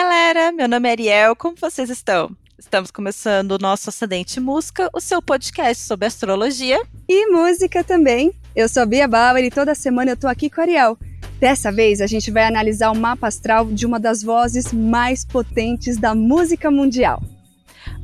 [0.00, 0.52] galera!
[0.52, 2.30] Meu nome é Ariel, como vocês estão?
[2.56, 6.80] Estamos começando o nosso Acidente Música, o seu podcast sobre astrologia.
[7.08, 8.32] E música também.
[8.54, 10.96] Eu sou a Bia Bauer e toda semana eu tô aqui com a Ariel.
[11.40, 15.96] Dessa vez a gente vai analisar o mapa astral de uma das vozes mais potentes
[15.96, 17.20] da música mundial.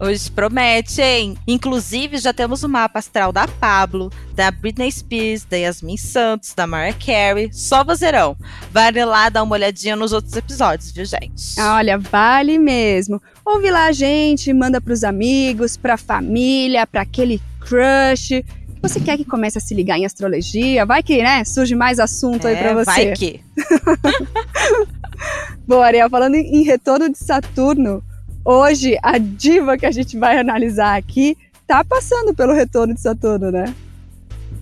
[0.00, 1.36] Hoje promete, hein?
[1.46, 6.66] Inclusive, já temos o mapa astral da Pablo, da Britney Spears, da Yasmin Santos, da
[6.66, 7.50] Mariah Carey.
[7.52, 8.36] Só vozeirão.
[8.72, 11.60] Vale lá dar uma olhadinha nos outros episódios, viu, gente?
[11.60, 13.22] Olha, vale mesmo.
[13.44, 18.44] Ouve lá a gente, manda pros amigos, pra família, pra aquele crush.
[18.82, 20.84] Você quer que comece a se ligar em astrologia?
[20.84, 22.84] Vai que, né, surge mais assunto é, aí pra você.
[22.84, 23.40] Vai que.
[25.66, 28.02] Bom, Ariel, falando em retorno de Saturno,
[28.44, 33.50] hoje a diva que a gente vai analisar aqui tá passando pelo retorno de Saturno,
[33.50, 33.74] né?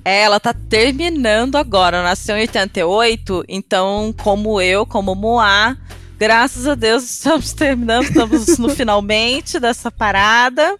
[0.05, 5.77] É, ela tá terminando agora, nasceu em 88, então, como eu, como Moá,
[6.19, 10.77] graças a Deus estamos terminando, estamos no finalmente dessa parada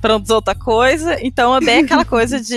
[0.00, 1.18] para não dizer outra coisa.
[1.22, 2.56] Então é bem aquela coisa de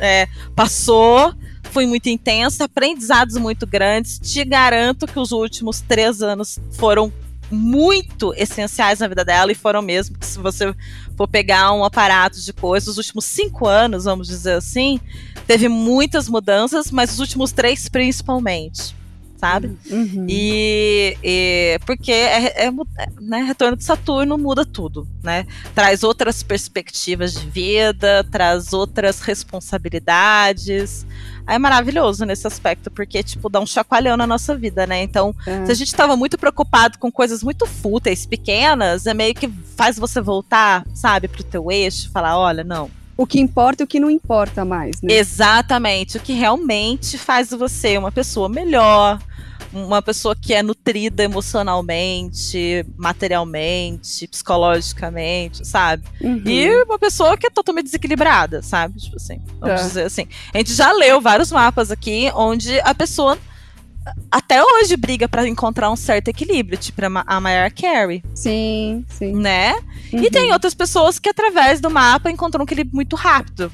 [0.00, 0.26] é,
[0.56, 4.18] passou, foi muito intensa, aprendizados muito grandes.
[4.18, 7.12] Te garanto que os últimos três anos foram
[7.50, 10.16] muito essenciais na vida dela e foram mesmo.
[10.20, 10.74] Se você
[11.16, 15.00] for pegar um aparato de coisas, os últimos cinco anos, vamos dizer assim,
[15.46, 18.97] teve muitas mudanças, mas os últimos três principalmente.
[19.38, 19.76] Sabe?
[19.88, 20.26] Uhum.
[20.28, 22.72] E, e, porque é, é,
[23.20, 25.46] né, retorno de Saturno muda tudo, né?
[25.74, 31.06] Traz outras perspectivas de vida, traz outras responsabilidades
[31.48, 35.02] é maravilhoso nesse aspecto, porque, tipo, dá um chacoalhão na nossa vida, né?
[35.02, 35.64] Então, é.
[35.64, 39.98] se a gente tava muito preocupado com coisas muito fúteis, pequenas, é meio que faz
[39.98, 43.98] você voltar, sabe, pro teu eixo, falar, olha, não, o que importa e o que
[43.98, 45.12] não importa mais, né?
[45.14, 49.18] Exatamente, o que realmente faz você uma pessoa melhor,
[49.72, 56.04] uma pessoa que é nutrida emocionalmente, materialmente, psicologicamente, sabe?
[56.20, 56.42] Uhum.
[56.46, 59.00] E uma pessoa que é totalmente desequilibrada, sabe?
[59.00, 59.84] Tipo assim, vamos é.
[59.84, 60.28] dizer assim.
[60.54, 63.36] A gente já leu vários mapas aqui onde a pessoa
[64.30, 68.22] até hoje briga para encontrar um certo equilíbrio, tipo a Mariah Carey.
[68.34, 69.34] Sim, sim.
[69.34, 69.74] Né?
[70.12, 70.22] Uhum.
[70.22, 73.70] E tem outras pessoas que através do mapa encontram um equilíbrio muito rápido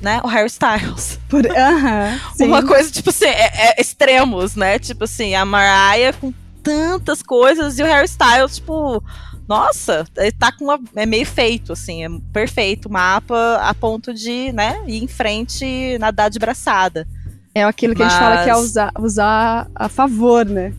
[0.00, 0.20] né?
[0.22, 1.18] O Harry Styles.
[1.30, 4.78] Por, uh -huh, Uma coisa, tipo assim, é, é extremos, né?
[4.78, 9.02] Tipo assim, a Mariah com tantas coisas e o Harry Styles, tipo,
[9.48, 14.14] nossa, ele tá com uma, é meio feito, assim, é perfeito o mapa a ponto
[14.14, 17.06] de, né, ir em frente, nadar de braçada.
[17.54, 18.12] É aquilo que Mas...
[18.12, 20.74] a gente fala que é usar, usar a favor, né?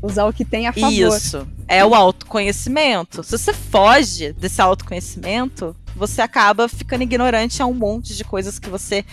[0.00, 0.90] Usar o que tem a favor.
[0.90, 1.46] Isso.
[1.66, 3.22] É o autoconhecimento.
[3.22, 8.70] Se você foge desse autoconhecimento, você acaba ficando ignorante a um monte de coisas que
[8.70, 9.04] você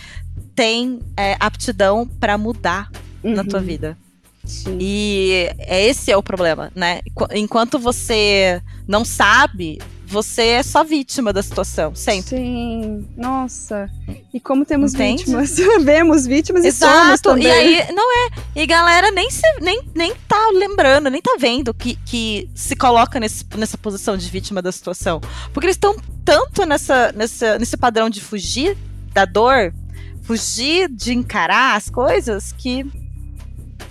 [0.54, 2.90] tem é, aptidão para mudar
[3.22, 3.34] uhum.
[3.34, 3.66] na tua uhum.
[3.66, 3.98] vida.
[4.44, 4.78] Sim.
[4.80, 7.00] E esse é o problema, né?
[7.34, 12.36] Enquanto você não sabe, você é só vítima da situação, sempre.
[12.36, 13.90] Sim, nossa.
[14.32, 15.24] E como temos Entende?
[15.24, 15.56] vítimas?
[15.82, 16.94] Vemos vítimas Exato.
[16.94, 17.46] e somos também.
[17.46, 18.28] E aí, não é.
[18.54, 23.18] E galera nem, se, nem, nem tá lembrando, nem tá vendo que, que se coloca
[23.18, 25.20] nesse, nessa posição de vítima da situação.
[25.52, 28.76] Porque eles estão tanto nessa, nessa, nesse padrão de fugir
[29.12, 29.74] da dor,
[30.22, 32.86] fugir de encarar as coisas, que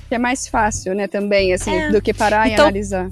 [0.08, 1.92] que é mais fácil, né, também, assim, é.
[1.92, 3.10] do que parar então, e analisar.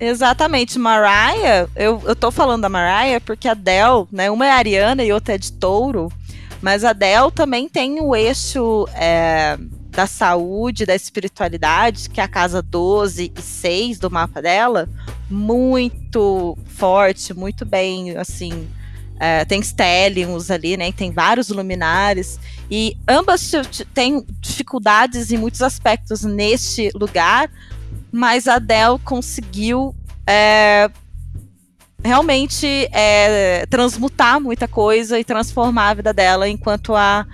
[0.00, 5.02] Exatamente, Mariah, eu, eu tô falando da Mariah porque a Del, né, uma é ariana
[5.02, 6.08] e outra é de touro,
[6.62, 9.58] mas a Del também tem o eixo é,
[9.90, 14.88] da saúde, da espiritualidade, que é a casa 12 e 6 do mapa dela,
[15.28, 18.68] muito forte, muito bem, assim,
[19.18, 20.92] é, tem stelliums ali, né?
[20.92, 22.38] Tem vários luminares.
[22.70, 23.50] E ambas
[23.92, 27.50] têm dificuldades em muitos aspectos neste lugar,
[28.12, 29.94] mas a Adele conseguiu
[30.26, 30.90] é,
[32.02, 37.26] realmente é, transmutar muita coisa e transformar a vida dela, enquanto a,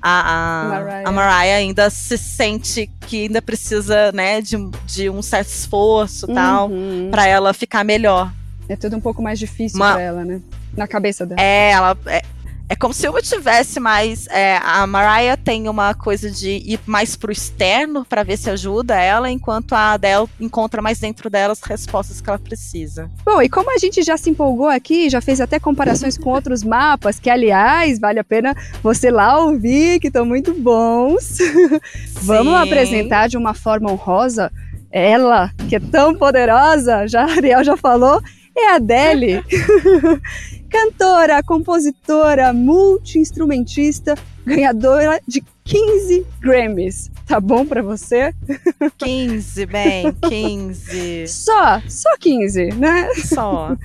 [0.00, 1.08] a, a, Mariah.
[1.08, 4.56] a Mariah ainda se sente que ainda precisa né, de,
[4.86, 6.34] de um certo esforço uhum.
[6.34, 6.70] tal
[7.10, 8.32] para ela ficar melhor.
[8.68, 9.92] É tudo um pouco mais difícil Uma...
[9.92, 10.40] para ela, né?
[10.76, 11.40] Na cabeça dela.
[11.40, 11.96] É, ela.
[12.06, 12.22] É,
[12.72, 14.26] é como se uma tivesse mais.
[14.28, 18.98] É, a Mariah tem uma coisa de ir mais pro externo para ver se ajuda
[18.98, 23.10] ela, enquanto a Adele encontra mais dentro dela as respostas que ela precisa.
[23.26, 26.62] Bom, e como a gente já se empolgou aqui, já fez até comparações com outros
[26.62, 31.36] mapas, que aliás, vale a pena você lá ouvir, que estão muito bons.
[32.22, 34.50] Vamos apresentar de uma forma honrosa
[34.90, 38.22] ela, que é tão poderosa, já a Ariel já falou,
[38.56, 39.42] é a Adele.
[40.72, 44.14] Cantora, compositora, multi-instrumentista,
[44.44, 47.10] ganhadora de 15 Grammys.
[47.26, 48.34] Tá bom pra você?
[48.96, 51.28] 15, bem, 15.
[51.28, 53.06] Só, só 15, né?
[53.26, 53.76] Só.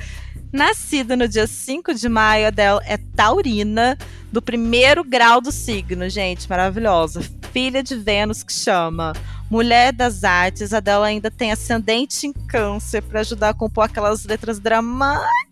[0.49, 3.97] Nascida no dia 5 de maio, Adele é taurina,
[4.31, 7.21] do primeiro grau do signo, gente, maravilhosa.
[7.51, 9.11] Filha de Vênus, que chama
[9.51, 10.73] Mulher das Artes.
[10.73, 15.46] Adele ainda tem ascendente em câncer para ajudar a compor aquelas letras dramáticas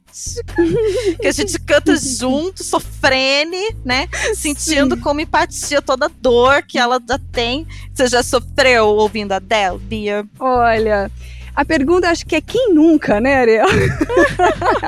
[1.19, 4.07] que a gente canta junto, sofrene, né?
[4.33, 5.01] Sentindo Sim.
[5.01, 7.67] como empatia toda a dor que ela já tem.
[7.93, 10.25] Você já sofreu ouvindo a Adele, Bia?
[10.39, 11.11] Olha,
[11.53, 13.67] a pergunta acho que é quem nunca, né, Ariel?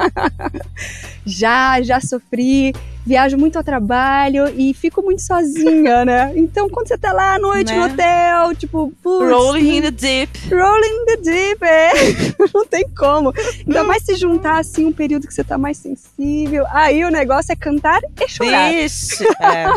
[1.25, 2.73] já, já sofri
[3.07, 6.33] viajo muito ao trabalho e fico muito sozinha, né?
[6.35, 7.79] Então, quando você tá lá à noite né?
[7.79, 10.39] no hotel, tipo, putz, Rolling in the deep.
[10.51, 11.91] Rolling in the deep, é.
[12.53, 13.33] Não tem como.
[13.65, 16.65] Ainda mais se juntar, assim, um período que você tá mais sensível.
[16.71, 18.71] Aí o negócio é cantar e chorar.
[18.71, 19.67] Vixe, é.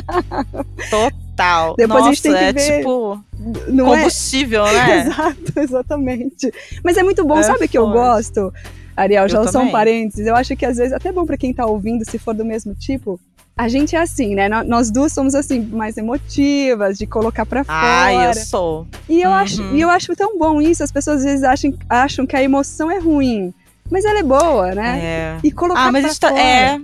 [0.90, 1.76] Total.
[1.76, 2.78] Depois Nossa, a gente tem que é ver...
[2.78, 3.24] tipo
[3.68, 3.98] não é?
[3.98, 4.72] combustível, é?
[4.72, 5.00] né?
[5.06, 6.52] Exato, exatamente.
[6.84, 8.52] Mas é muito bom, é sabe o que eu gosto?
[8.96, 10.26] Ariel, já são um parênteses.
[10.26, 12.74] Eu acho que às vezes, até bom para quem tá ouvindo, se for do mesmo
[12.74, 13.18] tipo,
[13.56, 14.48] a gente é assim, né?
[14.64, 17.78] Nós duas somos assim, mais emotivas, de colocar pra fora.
[17.78, 18.86] Ah, eu sou.
[19.08, 19.36] E eu, uhum.
[19.36, 20.82] acho, e eu acho tão bom isso.
[20.82, 23.52] As pessoas às vezes acham, acham que a emoção é ruim.
[23.90, 25.00] Mas ela é boa, né?
[25.02, 25.38] É.
[25.42, 26.40] E colocar ah, mas pra a gente tá, fora.
[26.40, 26.80] É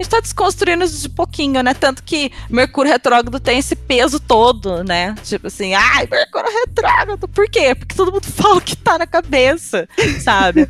[0.00, 1.74] gente tá desconstruindo isso de pouquinho, né?
[1.74, 5.14] Tanto que Mercúrio retrógrado tem esse peso todo, né?
[5.22, 7.28] Tipo assim, ai, Mercúrio retrógrado.
[7.28, 7.74] Por quê?
[7.74, 9.88] Porque todo mundo fala que tá na cabeça,
[10.20, 10.68] sabe?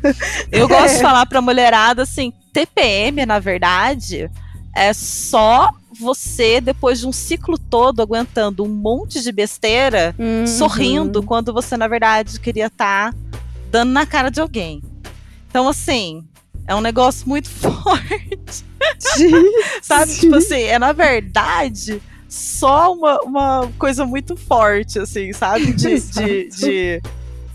[0.51, 4.29] Eu gosto de falar pra mulherada assim, TPM, na verdade,
[4.75, 10.45] é só você, depois de um ciclo todo aguentando um monte de besteira, uhum.
[10.47, 13.17] sorrindo quando você, na verdade, queria estar tá
[13.71, 14.81] dando na cara de alguém.
[15.49, 16.23] Então, assim,
[16.67, 18.65] é um negócio muito forte.
[19.81, 20.11] Sabe?
[20.11, 20.21] Sim.
[20.21, 22.01] Tipo assim, é na verdade
[22.33, 25.71] só uma, uma coisa muito forte, assim, sabe?
[25.73, 27.01] De, de, de,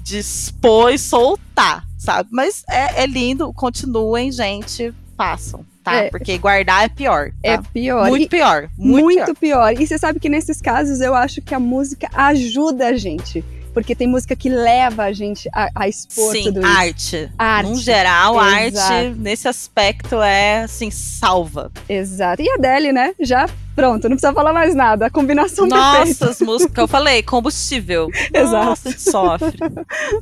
[0.03, 2.29] de, expor e soltar, sabe?
[2.33, 5.67] Mas é, é lindo, continuem, gente, façam.
[5.83, 5.95] Tá?
[5.95, 7.31] É, Porque guardar é pior.
[7.31, 7.35] Tá?
[7.43, 8.09] É pior.
[8.09, 8.71] Muito e, pior.
[8.79, 9.73] Muito, muito pior.
[9.73, 9.83] pior.
[9.83, 13.95] E você sabe que nesses casos eu acho que a música ajuda a gente porque
[13.95, 16.69] tem música que leva a gente a, a expor Sim, tudo isso.
[16.69, 17.33] arte.
[17.39, 17.69] arte.
[17.69, 18.93] Num geral, Exato.
[18.95, 21.71] arte nesse aspecto é assim, salva.
[21.89, 22.43] Exato.
[22.43, 23.15] E a Adele, né?
[23.21, 25.07] Já pronto, não precisa falar mais nada.
[25.07, 26.31] A combinação Nossa, perfeita.
[26.31, 28.09] as músicas que eu falei, combustível.
[28.35, 28.65] Exato.
[28.67, 29.59] Nossa, a gente sofre.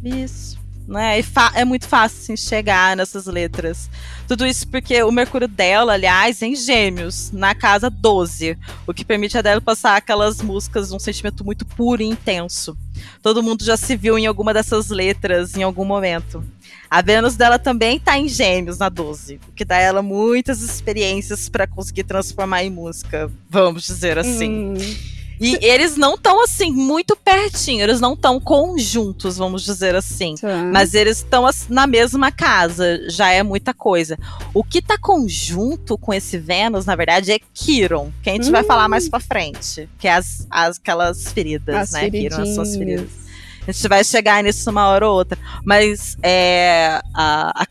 [0.04, 0.58] Isso.
[0.86, 1.20] Né?
[1.54, 3.90] é muito fácil assim, chegar nessas letras.
[4.28, 8.56] Tudo isso porque o Mercúrio dela, aliás, é em Gêmeos, na casa 12,
[8.86, 12.76] o que permite a dela passar aquelas músicas um sentimento muito puro e intenso.
[13.20, 16.44] Todo mundo já se viu em alguma dessas letras em algum momento.
[16.88, 21.48] A Vênus dela também tá em Gêmeos na 12, o que dá ela muitas experiências
[21.48, 24.74] para conseguir transformar em música, vamos dizer assim.
[24.74, 25.15] Hum.
[25.40, 30.34] E eles não estão assim muito pertinho, eles não estão conjuntos, vamos dizer assim.
[30.34, 30.62] Tá.
[30.72, 34.18] Mas eles estão na mesma casa, já é muita coisa.
[34.54, 38.52] O que tá conjunto com esse Vênus, na verdade, é Kiron, que a gente hum.
[38.52, 42.10] vai falar mais pra frente, que é as, as aquelas feridas, as né?
[42.10, 43.26] Kiron, as suas feridas.
[43.66, 45.36] A gente vai chegar nisso uma hora ou outra.
[45.64, 47.66] Mas é, a, a,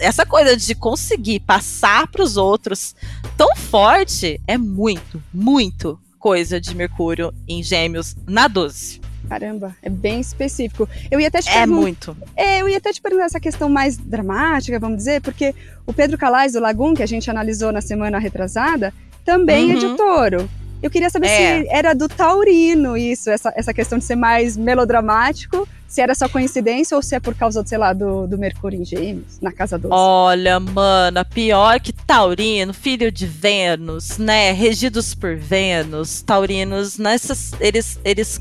[0.00, 2.94] essa coisa de conseguir passar para os outros
[3.36, 9.00] tão forte é muito, muito coisa de Mercúrio em Gêmeos na 12.
[9.28, 10.88] Caramba, é bem específico.
[11.10, 12.16] Eu ia até te É muito.
[12.36, 15.54] É, eu ia até te perguntar essa questão mais dramática, vamos dizer, porque
[15.84, 18.94] o Pedro Calais do Lagum, que a gente analisou na semana retrasada,
[19.24, 19.76] também uhum.
[19.76, 20.50] é de touro.
[20.82, 21.62] Eu queria saber é.
[21.62, 26.28] se era do taurino isso, essa, essa questão de ser mais melodramático, se era só
[26.28, 29.78] coincidência ou se é por causa, sei lá, do, do Mercúrio em Gêmeos, na casa
[29.78, 29.94] 12.
[29.94, 37.98] Olha, mana, pior que taurino, filho de Vênus, né, regidos por Vênus, taurinos, nessas, eles,
[38.04, 38.40] eles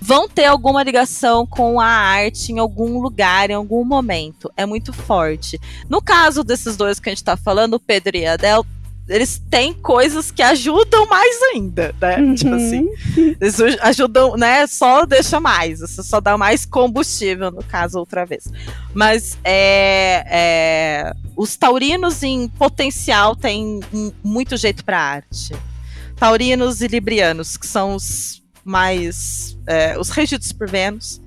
[0.00, 4.48] vão ter alguma ligação com a arte em algum lugar, em algum momento.
[4.56, 5.58] É muito forte.
[5.90, 8.64] No caso desses dois que a gente tá falando, o Pedro e a Adel,
[9.08, 12.18] eles têm coisas que ajudam mais ainda, né?
[12.18, 12.34] Uhum.
[12.34, 12.88] Tipo assim,
[13.40, 14.66] eles ajudam, né?
[14.66, 18.44] Só deixa mais, você só dá mais combustível, no caso, outra vez.
[18.92, 23.80] Mas é, é, os taurinos em potencial têm
[24.24, 25.54] muito jeito para arte.
[26.16, 29.56] Taurinos e librianos, que são os mais.
[29.66, 31.20] É, os regidos por Vênus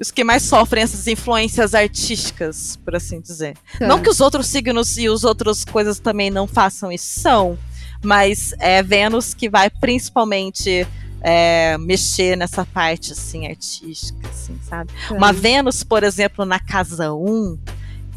[0.00, 3.54] os que mais sofrem essas influências artísticas, por assim dizer.
[3.78, 7.58] Não que os outros signos e os outras coisas também não façam isso, são,
[8.02, 10.86] mas é Vênus que vai principalmente
[11.20, 14.90] é, mexer nessa parte assim artística, assim, sabe?
[15.08, 15.14] Tá.
[15.14, 17.58] Uma Vênus, por exemplo, na casa 1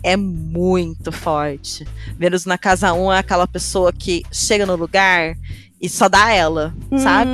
[0.02, 1.86] é muito forte.
[2.18, 5.36] Vênus na casa 1 é aquela pessoa que chega no lugar
[5.84, 7.30] e só dá ela, hum, sabe?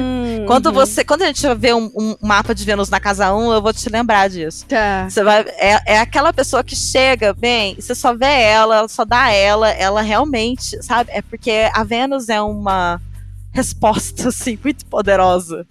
[0.47, 3.61] Quando você, quando a gente vê um, um, mapa de Vênus na casa 1, eu
[3.61, 4.65] vou te lembrar disso.
[4.65, 5.07] Tá.
[5.07, 9.29] Você vai, é, é aquela pessoa que chega, bem, você só vê ela, só dá
[9.29, 11.11] ela, ela realmente, sabe?
[11.13, 12.99] É porque a Vênus é uma
[13.51, 15.65] resposta, assim, muito poderosa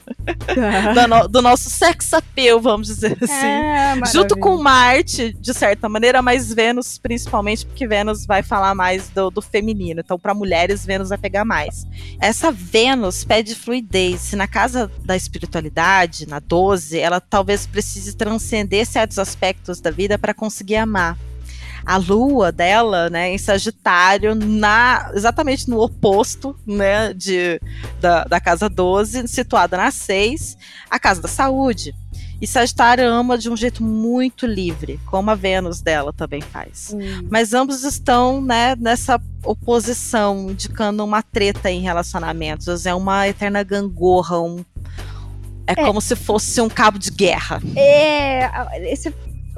[0.95, 3.33] do, no, do, nosso sex appeal, vamos dizer assim.
[3.33, 9.09] É, Junto com Marte, de certa maneira, mas Vênus, principalmente, porque Vênus vai falar mais
[9.11, 10.01] do, do feminino.
[10.01, 11.87] Então, para mulheres, Vênus vai pegar mais.
[12.21, 14.21] Essa Vênus pede fluidez.
[14.21, 20.19] Se na casa da espiritualidade, na 12, ela talvez precise transcender certos aspectos da vida
[20.19, 21.17] para conseguir amar
[21.89, 27.59] a lua dela, né, em Sagitário, na, exatamente no oposto, né, de,
[27.99, 30.59] da, da casa 12, situada na 6,
[30.91, 31.95] a casa da saúde.
[32.43, 36.95] E Sagitário ama de um jeito muito livre, como a Vênus dela também faz.
[36.95, 37.27] Hum.
[37.31, 42.85] Mas ambos estão né, nessa oposição, indicando uma treta em relacionamentos.
[42.85, 44.63] É uma eterna gangorra, um,
[45.67, 47.63] é, é, como se fosse um cabo de guerra.
[47.75, 49.11] É, esse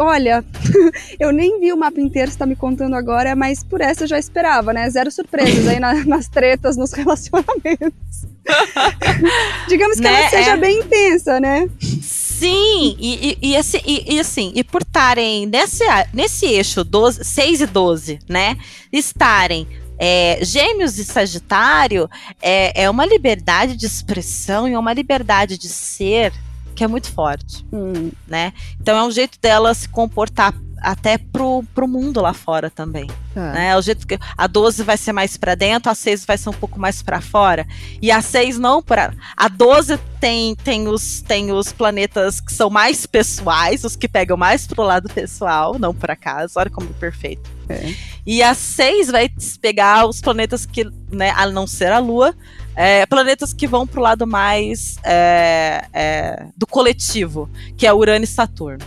[0.03, 0.43] Olha,
[1.21, 4.09] eu nem vi o mapa inteiro, você tá me contando agora, mas por essa eu
[4.09, 4.89] já esperava, né?
[4.89, 8.25] Zero surpresas aí na, nas tretas, nos relacionamentos.
[9.69, 10.23] Digamos que né?
[10.23, 10.57] ela seja é...
[10.57, 11.69] bem intensa, né?
[12.01, 17.23] Sim, e, e, e, assim, e, e assim, e por estarem nesse, nesse eixo 12,
[17.23, 18.57] 6 e 12, né?
[18.91, 22.09] Estarem é, gêmeos e Sagitário
[22.41, 26.33] é, é uma liberdade de expressão e uma liberdade de ser
[26.75, 28.11] que é muito forte, hum.
[28.27, 28.53] né?
[28.81, 33.07] Então é um jeito dela se comportar até pro, pro mundo lá fora também.
[33.35, 33.53] Tá.
[33.53, 33.69] Né?
[33.69, 36.49] É o jeito que a 12 vai ser mais para dentro, a 6 vai ser
[36.49, 37.67] um pouco mais para fora.
[38.01, 42.71] E a 6 não para a 12 tem tem os tem os planetas que são
[42.71, 46.55] mais pessoais, os que pegam mais pro lado pessoal, não para casa.
[46.57, 47.60] Olha como é perfeito.
[47.71, 47.95] É.
[48.27, 52.35] E a 6 vai pegar os planetas que, né, a não ser a lua,
[52.77, 58.29] é, planetas que vão pro lado mais é, é, do coletivo, que é Urano e
[58.29, 58.85] Saturno.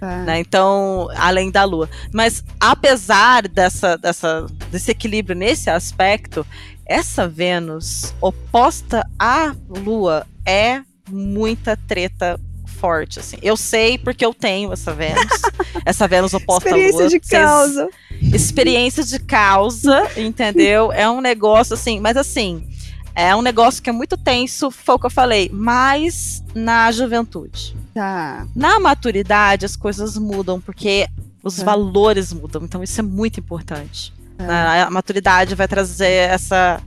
[0.00, 0.24] É.
[0.24, 0.40] Né?
[0.40, 1.88] Então, além da Lua.
[2.12, 6.46] Mas apesar dessa, dessa, desse equilíbrio nesse aspecto,
[6.84, 12.38] essa Vênus oposta à Lua é muita treta
[12.76, 13.36] forte, assim.
[13.42, 15.42] Eu sei porque eu tenho essa Vênus,
[15.84, 16.84] essa Vênus oposta à Lua.
[16.84, 17.88] Experiência de causa.
[18.34, 20.92] Experiência de causa, entendeu?
[20.92, 22.66] É um negócio assim, mas assim,
[23.14, 27.74] é um negócio que é muito tenso, foi o que eu falei, mas na juventude.
[27.94, 28.46] Tá.
[28.54, 31.08] Na maturidade, as coisas mudam, porque
[31.42, 31.64] os tá.
[31.64, 32.62] valores mudam.
[32.62, 34.12] Então, isso é muito importante.
[34.36, 34.84] Tá.
[34.84, 36.82] A maturidade vai trazer essa,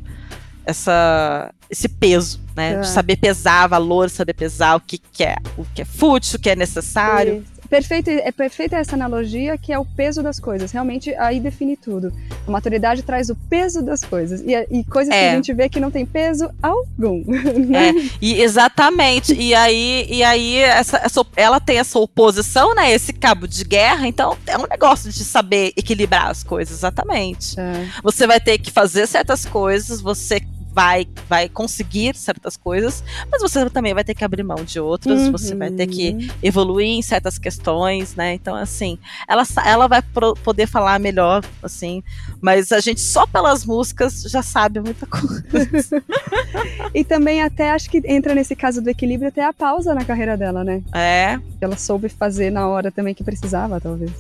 [0.70, 2.76] essa, esse peso, né?
[2.76, 2.84] De tá.
[2.84, 6.50] saber pesar valor, saber pesar o que, que é, o que é fútil, o que
[6.50, 7.44] é necessário.
[7.44, 7.60] Isso.
[7.70, 10.72] Perfeito, é perfeita essa analogia que é o peso das coisas.
[10.72, 12.12] Realmente aí define tudo.
[12.48, 14.42] A maturidade traz o peso das coisas.
[14.42, 15.20] E, e coisas é.
[15.20, 17.24] que a gente vê que não tem peso algum.
[17.70, 17.90] Né?
[17.90, 19.34] É, e exatamente.
[19.34, 22.92] E aí, e aí essa, essa, ela tem essa oposição, né?
[22.92, 24.08] Esse cabo de guerra.
[24.08, 27.60] Então é um negócio de saber equilibrar as coisas, exatamente.
[27.60, 27.86] É.
[28.02, 33.70] Você vai ter que fazer certas coisas, você vai, vai conseguir certas coisas, mas você
[33.70, 35.32] também vai ter que abrir mão de outras, uhum.
[35.32, 36.28] você vai ter que uhum.
[36.42, 38.34] evoluir em certas questões, né?
[38.34, 38.98] Então, assim,
[39.28, 42.04] ela, ela vai pro, poder falar melhor, assim,
[42.42, 46.04] mas a gente só pelas músicas já sabe muita coisa.
[46.94, 50.38] e também até acho que entra nesse caso do equilíbrio até a pausa na carreira
[50.38, 50.82] dela, né?
[50.94, 51.40] É.
[51.60, 54.12] Ela soube fazer na hora também que precisava, talvez.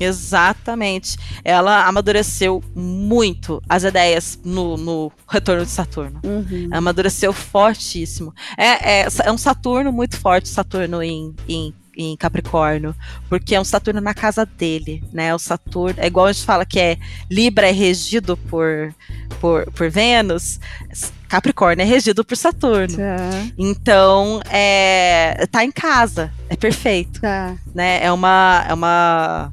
[0.00, 1.18] Exatamente.
[1.44, 6.20] Ela amadureceu muito as ideias no, no retorno de Saturno.
[6.24, 6.68] Uhum.
[6.72, 8.34] Amadureceu fortíssimo.
[8.56, 12.94] É, é, é, um Saturno muito forte, Saturno em, em, em, Capricórnio,
[13.28, 15.34] porque é um Saturno na casa dele, né?
[15.34, 16.96] O Saturno, é igual a gente fala que é
[17.30, 18.94] Libra é regido por,
[19.40, 20.58] por, por Vênus.
[21.28, 22.96] Capricórnio é regido por Saturno.
[22.96, 23.16] Tá.
[23.56, 26.32] Então, é, tá em casa.
[26.48, 27.20] É perfeito.
[27.20, 27.54] Tá.
[27.72, 28.02] Né?
[28.02, 28.66] É uma.
[28.68, 29.52] É uma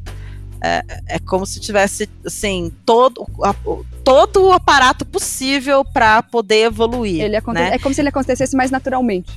[0.62, 3.54] é, é como se tivesse, assim, todo, a,
[4.04, 7.22] todo o aparato possível para poder evoluir.
[7.22, 7.76] Ele né?
[7.76, 9.32] É como se ele acontecesse mais naturalmente.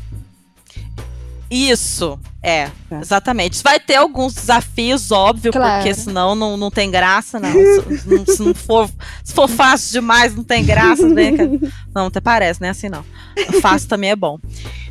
[1.51, 3.61] Isso, é, é, exatamente.
[3.61, 5.83] Vai ter alguns desafios, óbvio, claro.
[5.83, 7.51] porque senão não, não tem graça, não.
[7.51, 8.89] se, se, não for,
[9.25, 11.09] se for fácil demais, não tem graça.
[11.09, 11.33] Né?
[11.93, 12.71] Não, até parece, né?
[12.71, 13.05] Assim não.
[13.61, 14.39] Fácil também é bom.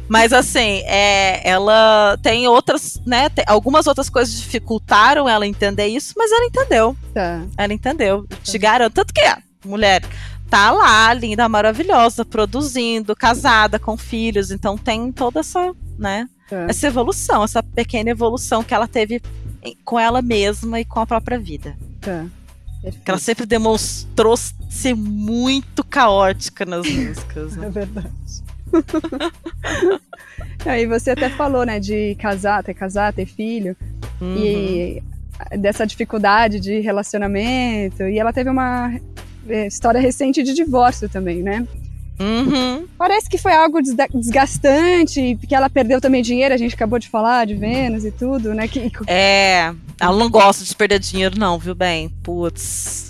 [0.10, 3.30] Mas assim, é, ela tem outras, né?
[3.30, 6.98] Tem, algumas outras coisas dificultaram ela entender isso, mas ela entendeu.
[7.14, 7.44] Tá.
[7.56, 8.26] Ela entendeu.
[8.28, 8.38] Tá.
[8.44, 8.94] Te garanto.
[8.94, 10.04] Tanto que a mulher
[10.50, 14.50] tá lá, linda, maravilhosa, produzindo, casada, com filhos.
[14.50, 16.28] Então tem toda essa, né?
[16.50, 16.66] Tá.
[16.68, 19.22] Essa evolução, essa pequena evolução que ela teve
[19.86, 21.78] com ela mesma e com a própria vida.
[22.02, 22.26] Tá.
[22.82, 24.36] Que ela sempre demonstrou
[24.70, 27.56] ser muito caótica nas músicas.
[27.56, 27.68] Né?
[27.68, 28.10] É verdade.
[30.66, 33.76] Aí você até falou, né, de casar, ter casar, ter filho.
[34.22, 34.36] Uhum.
[34.38, 35.04] E
[35.58, 38.04] dessa dificuldade de relacionamento.
[38.04, 38.94] E ela teve uma
[39.48, 41.66] é, história recente de divórcio também, né?
[42.20, 42.86] Uhum.
[42.98, 47.46] Parece que foi algo desgastante, porque ela perdeu também dinheiro, a gente acabou de falar
[47.46, 48.68] de Vênus e tudo, né?
[48.68, 48.92] Que...
[49.08, 52.10] É, ela não gosta de perder dinheiro, não, viu bem?
[52.22, 53.09] Putz.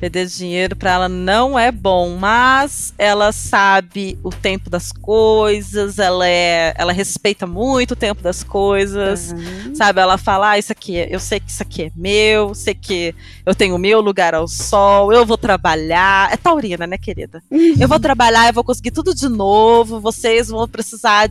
[0.00, 6.26] Perder dinheiro para ela não é bom, mas ela sabe o tempo das coisas, ela
[6.26, 9.74] é, ela respeita muito o tempo das coisas, uhum.
[9.74, 10.00] sabe?
[10.00, 13.14] Ela fala, ah, isso aqui, eu sei que isso aqui é meu, sei que
[13.44, 17.42] eu tenho o meu lugar ao sol, eu vou trabalhar, é taurina, né, querida?
[17.50, 17.74] Uhum.
[17.78, 21.30] Eu vou trabalhar, eu vou conseguir tudo de novo, vocês vão precisar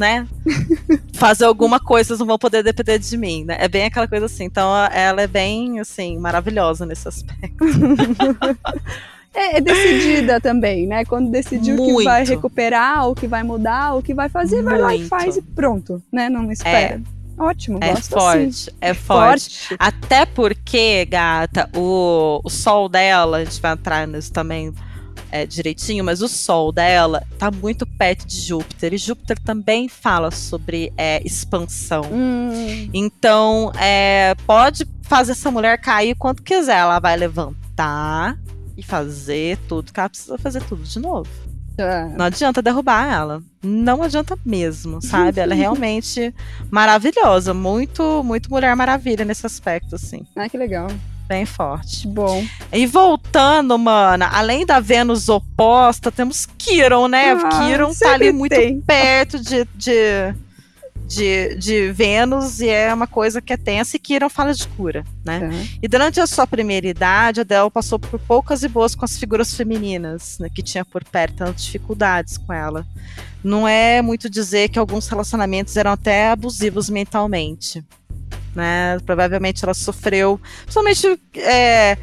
[0.00, 0.26] né,
[1.12, 3.56] fazer alguma coisa, vocês não vão poder depender de mim, né?
[3.60, 4.44] É bem aquela coisa assim.
[4.44, 7.64] Então, ela é bem, assim, maravilhosa nesse aspecto.
[9.32, 11.04] É, é, decidida também, né?
[11.04, 11.98] Quando decidiu Muito.
[11.98, 14.70] que vai recuperar, o que vai mudar, o que vai fazer, Muito.
[14.70, 16.28] vai lá e faz e pronto, né?
[16.28, 17.00] Não espera.
[17.16, 17.40] É.
[17.40, 18.70] Ótimo, é forte, assim.
[18.80, 19.68] é forte.
[19.68, 19.76] forte.
[19.78, 24.74] Até porque, gata, o, o sol dela, a gente vai entrar nisso também
[25.30, 28.92] é, direitinho, mas o Sol dela tá muito perto de Júpiter.
[28.94, 32.02] E Júpiter também fala sobre é, expansão.
[32.12, 32.88] Hum.
[32.92, 36.78] Então, é, pode fazer essa mulher cair quanto quiser.
[36.78, 38.38] Ela vai levantar
[38.76, 41.30] e fazer tudo que ela precisa fazer tudo de novo.
[41.78, 42.04] É.
[42.16, 43.42] Não adianta derrubar ela.
[43.62, 45.40] Não adianta mesmo, sabe?
[45.40, 46.34] Ela é realmente
[46.70, 47.54] maravilhosa.
[47.54, 50.26] Muito, muito Mulher Maravilha nesse aspecto, assim.
[50.36, 50.88] Ah, que legal
[51.30, 52.08] bem forte.
[52.08, 52.44] Bom.
[52.72, 57.30] E voltando, mana, além da Vênus oposta, temos Kiron, né?
[57.30, 58.80] Ah, Kiron tá ali muito tem.
[58.80, 60.34] perto de, de,
[61.06, 63.96] de, de, Vênus e é uma coisa que é tensa.
[63.96, 65.38] E Kiron fala de cura, né?
[65.38, 65.68] Uhum.
[65.80, 69.16] E durante a sua primeira idade, a Del passou por poucas e boas com as
[69.16, 72.84] figuras femininas, né, que tinha por perto dificuldades com ela.
[73.42, 77.84] Não é muito dizer que alguns relacionamentos eram até abusivos mentalmente
[78.54, 78.98] né?
[79.04, 81.96] Provavelmente ela sofreu, principalmente é,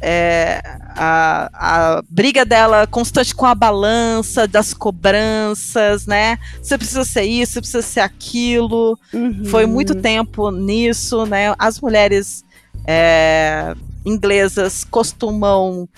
[0.00, 0.62] é,
[0.96, 1.50] a,
[1.98, 6.38] a briga dela constante com a balança, das cobranças, né?
[6.62, 8.98] Você precisa ser isso, você precisa ser aquilo.
[9.12, 9.44] Uhum.
[9.46, 11.54] Foi muito tempo nisso, né?
[11.58, 12.44] As mulheres
[12.86, 15.88] é, inglesas costumam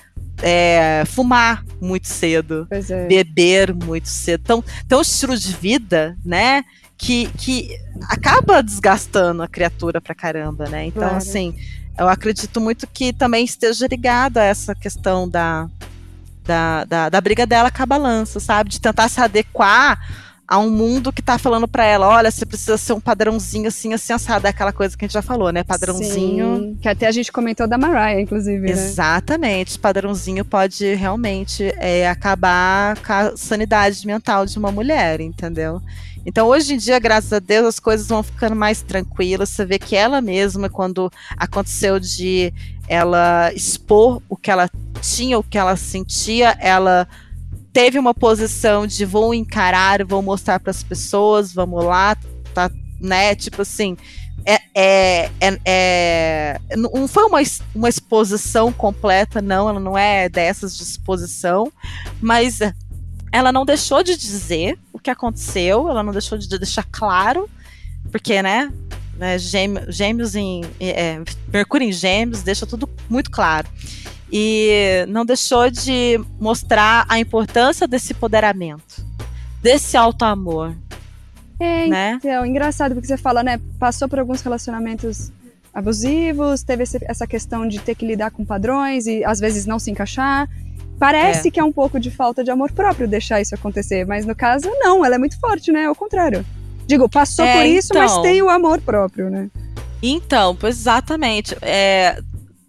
[0.42, 3.06] é, fumar muito cedo, é.
[3.06, 4.40] beber muito cedo.
[4.42, 6.64] Então, tem um estilo de vida, né?
[7.02, 10.86] Que, que acaba desgastando a criatura pra caramba, né?
[10.86, 11.16] Então, claro.
[11.16, 11.52] assim,
[11.98, 15.68] eu acredito muito que também esteja ligado a essa questão da,
[16.44, 18.70] da, da, da briga dela com a balança, sabe?
[18.70, 19.98] De tentar se adequar
[20.46, 23.94] a um mundo que tá falando para ela, olha, você precisa ser um padrãozinho assim,
[23.94, 25.62] assim, assado, é aquela coisa que a gente já falou, né?
[25.62, 26.56] Padrãozinho.
[26.56, 28.60] Sim, que até a gente comentou da Mariah, inclusive.
[28.60, 28.70] Né?
[28.70, 29.78] Exatamente.
[29.78, 35.80] Padrãozinho pode realmente é, acabar com a sanidade mental de uma mulher, entendeu?
[36.24, 39.48] Então, hoje em dia, graças a Deus, as coisas vão ficando mais tranquilas.
[39.48, 42.52] Você vê que ela mesma, quando aconteceu de
[42.88, 47.08] ela expor o que ela tinha, o que ela sentia, ela
[47.72, 52.16] teve uma posição de vou encarar, vou mostrar para as pessoas, vamos lá,
[52.52, 53.34] tá, né?
[53.34, 53.96] Tipo assim,
[54.44, 57.38] é, é, é, é, não foi uma,
[57.74, 61.72] uma exposição completa, não, ela não é dessas de exposição,
[62.20, 62.60] mas
[63.30, 67.48] ela não deixou de dizer o que aconteceu, ela não deixou de deixar claro,
[68.10, 68.70] porque, né,
[69.16, 70.62] né gêmeos, em.
[70.78, 71.20] É,
[71.52, 73.68] Mercúrio em gêmeos deixa tudo muito claro.
[74.32, 79.04] E não deixou de mostrar a importância desse empoderamento,
[79.62, 80.74] desse alto amor.
[81.60, 82.18] É, né?
[82.18, 83.60] então, engraçado porque você fala, né?
[83.78, 85.30] Passou por alguns relacionamentos
[85.72, 89.90] abusivos, teve essa questão de ter que lidar com padrões e às vezes não se
[89.90, 90.48] encaixar.
[90.98, 91.50] Parece é.
[91.50, 94.70] que é um pouco de falta de amor próprio deixar isso acontecer, mas no caso,
[94.78, 95.86] não, ela é muito forte, né?
[95.86, 96.44] Ao contrário.
[96.86, 98.02] Digo, passou é, por isso, então...
[98.02, 99.48] mas tem o amor próprio, né?
[100.02, 101.56] Então, pois exatamente.
[101.62, 102.20] É,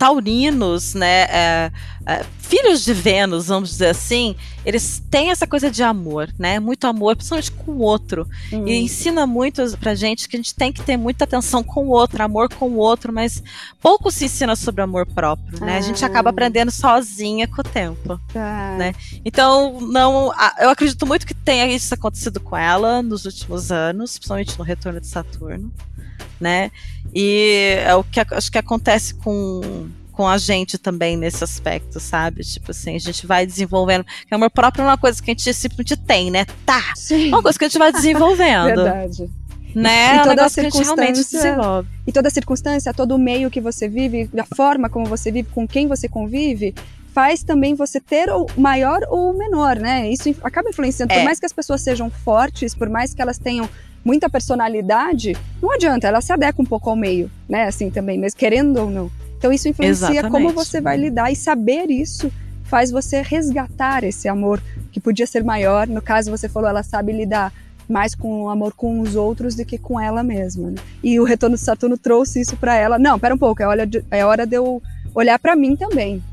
[0.04, 1.72] taurinos, né, é,
[2.06, 4.36] é, filhos de Vênus, vamos dizer assim,
[4.66, 8.68] eles têm essa coisa de amor, né, muito amor, principalmente com o outro, hum.
[8.68, 11.90] e ensina muito pra gente que a gente tem que ter muita atenção com o
[11.92, 13.42] outro, amor com o outro, mas
[13.82, 15.78] pouco se ensina sobre amor próprio, né, ah.
[15.78, 16.32] a gente acaba ah.
[16.32, 18.76] aprendendo sozinha com o tempo, ah.
[18.78, 24.18] né, então não, eu acredito muito que tenha isso acontecido com ela nos últimos anos,
[24.18, 25.72] principalmente no retorno de Saturno,
[26.42, 26.72] né?
[27.16, 32.44] E é o que acho que acontece com com a gente também nesse aspecto, sabe?
[32.44, 34.06] Tipo assim, a gente vai desenvolvendo.
[34.06, 36.46] Porque amor próprio é uma coisa que a gente simplesmente tem, né?
[36.66, 36.94] Tá!
[36.96, 37.32] Sim.
[37.32, 38.66] É uma coisa que a gente vai desenvolvendo.
[38.66, 39.30] Verdade.
[39.74, 40.18] Né?
[40.18, 44.56] E é toda a circunstância, e toda circunstância, todo o meio que você vive, a
[44.56, 46.76] forma como você vive, com quem você convive,
[47.12, 50.08] faz também você ter o maior ou o menor, né?
[50.12, 51.12] Isso acaba influenciando.
[51.12, 51.18] É.
[51.18, 53.68] Por mais que as pessoas sejam fortes, por mais que elas tenham
[54.04, 57.64] muita personalidade, não adianta, ela se adequa um pouco ao meio, né?
[57.66, 59.12] Assim também, mesmo querendo ou não.
[59.38, 60.32] Então isso influencia Exatamente.
[60.32, 62.32] como você vai lidar e saber isso
[62.64, 64.62] faz você resgatar esse amor
[64.92, 65.86] que podia ser maior.
[65.88, 67.54] No caso, você falou, ela sabe lidar
[67.88, 70.72] mais com o amor com os outros do que com ela mesma.
[70.72, 70.78] né?
[71.04, 72.98] E o retorno de Saturno trouxe isso para ela.
[72.98, 74.82] Não, pera um pouco, é hora de, é hora de eu
[75.14, 76.24] olhar para mim também.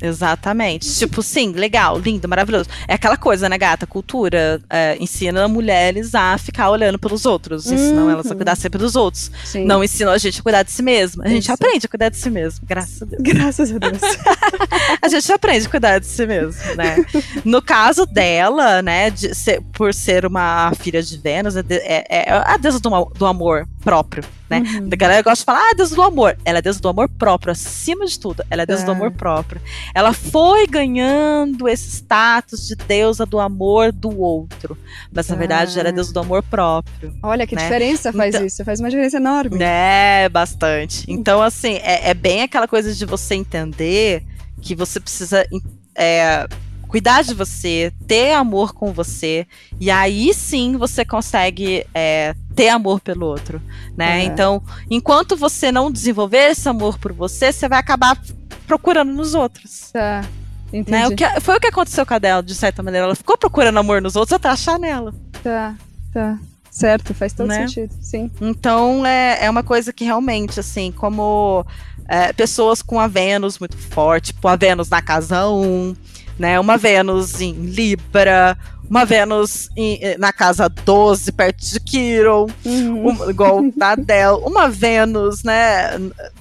[0.00, 0.88] Exatamente.
[0.98, 2.68] Tipo, sim, legal, lindo, maravilhoso.
[2.86, 3.86] É aquela coisa, né, gata?
[3.86, 7.70] Cultura é, ensina mulheres a ficar olhando pelos outros.
[7.70, 8.36] Ensinam elas a Uhum.
[8.36, 9.30] cuidar sempre dos outros.
[9.44, 9.64] Sim.
[9.64, 11.24] Não ensinam a gente a cuidar de si mesma.
[11.24, 11.52] A gente Isso.
[11.52, 13.22] aprende a cuidar de si mesmo, graças a Deus.
[13.22, 14.00] Graças a Deus.
[15.02, 16.96] A gente aprende a cuidar de si mesmo, né?
[17.44, 22.32] No caso dela, né, de ser- por ser uma filha de Vênus, é, é- é
[22.32, 24.60] a deusa do, do amor próprio, né?
[24.60, 24.88] Uhum.
[24.92, 26.36] A galera gosta de falar, ah, é deusa do amor.
[26.44, 28.44] Ela é deusa do amor próprio, acima de tudo.
[28.50, 28.94] Ela é deusa do É.
[28.94, 29.60] amor próprio.
[29.94, 34.76] Ela foi ganhando esse status de deusa do amor do outro.
[35.12, 35.80] Mas, na verdade, Ah.
[35.80, 37.14] ela é deusa do amor próprio.
[37.22, 37.62] Olha que né?
[37.62, 39.58] diferença faz Então- isso, faz uma diferença enorme.
[39.60, 41.04] É, bastante.
[41.08, 44.22] Então, assim, é, é bem aquela coisa de você entender
[44.60, 45.46] que você precisa
[45.96, 46.46] é,
[46.88, 49.46] cuidar de você, ter amor com você,
[49.80, 53.60] e aí sim você consegue é, ter amor pelo outro,
[53.96, 54.20] né?
[54.20, 54.24] É.
[54.24, 58.18] Então, enquanto você não desenvolver esse amor por você, você vai acabar
[58.66, 59.90] procurando nos outros.
[59.92, 60.22] Tá.
[60.72, 60.90] Entendi.
[60.90, 61.06] Né?
[61.06, 63.06] O que, foi o que aconteceu com a dela, de certa maneira.
[63.06, 65.14] Ela ficou procurando amor nos outros até achar nela.
[65.42, 65.74] Tá,
[66.12, 66.38] tá.
[66.70, 67.68] Certo, faz todo Né?
[67.68, 67.94] sentido.
[68.00, 68.28] Sim.
[68.40, 71.64] Então é, é uma coisa que realmente, assim, como
[72.08, 75.94] é, pessoas com a Vênus muito forte, tipo a Vênus na casa 1,
[76.36, 76.58] né?
[76.58, 83.08] Uma Vênus em Libra, uma Vênus em- eh, na casa 12, perto de Quiron, Uhum.
[83.08, 85.90] um- igual da Adele, uma Vênus, né,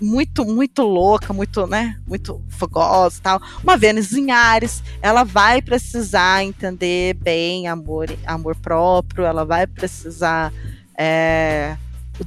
[0.01, 5.61] muito, muito louca, muito, né, muito fogosa e tal, uma Vênus em Ares, ela vai
[5.61, 10.51] precisar entender bem amor, amor próprio, ela vai precisar
[10.95, 11.75] é,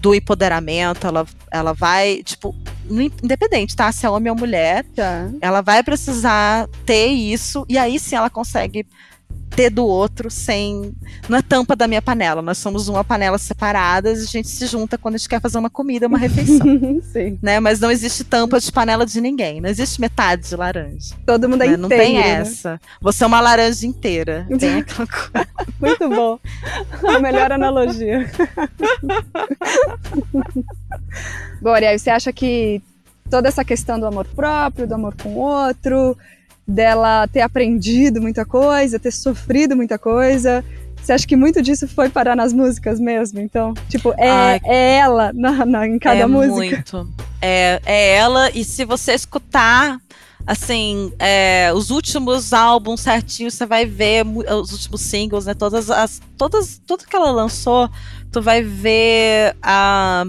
[0.00, 2.52] do empoderamento, ela, ela vai, tipo,
[3.22, 5.30] independente, tá, se é homem ou mulher, Tá.
[5.40, 8.84] ela vai precisar ter isso, e aí sim ela consegue
[9.56, 10.92] ter do outro sem.
[11.28, 12.42] Não é tampa da minha panela.
[12.42, 15.56] Nós somos uma panela separadas e a gente se junta quando a gente quer fazer
[15.56, 16.66] uma comida, uma refeição.
[17.10, 17.38] Sim.
[17.42, 17.58] né?
[17.58, 19.60] Mas não existe tampa de panela de ninguém.
[19.60, 21.16] Não existe metade de laranja.
[21.24, 21.72] Todo mundo é né?
[21.72, 21.82] inteiro.
[21.82, 22.28] Não tem né?
[22.28, 22.78] essa.
[23.00, 24.46] Você é uma laranja inteira.
[24.58, 25.48] Tem aquela coisa.
[25.80, 26.38] Muito bom.
[27.08, 28.30] A melhor analogia.
[31.62, 32.82] bom, Ariel, você acha que
[33.30, 36.16] toda essa questão do amor próprio, do amor com o outro,
[36.66, 40.64] dela ter aprendido muita coisa, ter sofrido muita coisa,
[41.00, 43.38] você acha que muito disso foi parar nas músicas mesmo?
[43.40, 44.60] Então, tipo, é, Ai.
[44.64, 46.50] é ela na, na- em cada é música?
[46.50, 47.08] muito.
[47.40, 49.98] É, é ela, e se você escutar.
[50.48, 55.54] Assim, é, os últimos álbuns certinho, você vai ver os últimos singles, né?
[55.54, 56.20] Todas as.
[56.38, 57.90] Todas, tudo que ela lançou,
[58.30, 60.24] tu vai ver a,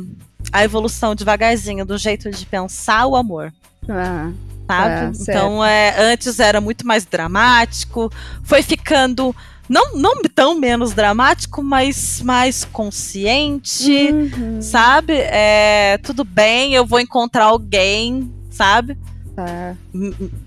[0.51, 3.53] a evolução devagarzinho do jeito de pensar o amor.
[3.87, 4.31] Ah,
[4.67, 4.93] sabe?
[4.93, 5.29] É, certo.
[5.29, 8.11] então, é, antes era muito mais dramático,
[8.43, 9.35] foi ficando
[9.69, 15.13] não, não tão menos dramático, mas mais consciente, uhum, sabe?
[15.13, 18.97] É, tudo bem, eu vou encontrar alguém, sabe?
[19.37, 19.75] Tá.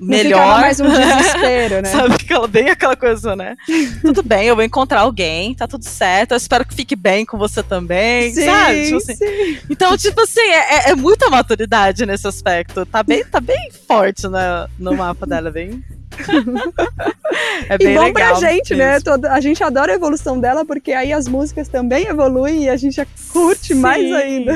[0.01, 0.61] Melhor.
[0.61, 1.85] mais um desespero, né?
[1.85, 3.57] Sabe aquela, bem aquela coisa, né?
[4.03, 6.33] tudo bem, eu vou encontrar alguém, tá tudo certo.
[6.33, 8.85] Eu espero que fique bem com você também, sabe?
[8.85, 9.59] Tipo assim, sim.
[9.71, 12.85] então, tipo assim, é, é- é muita maturidade nesse aspecto.
[12.85, 15.83] Tá bem, tá bem forte na- no mapa dela, bem.
[17.69, 18.13] É E bem bom legal.
[18.13, 18.93] pra gente, né?
[18.93, 19.05] mesmo.
[19.05, 22.77] Todo- a gente adora a evolução dela, porque aí as músicas também evoluem e a
[22.77, 23.01] gente
[23.33, 24.15] curte mais Sim.
[24.15, 24.53] ainda.